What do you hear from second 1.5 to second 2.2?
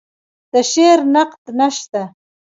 نشته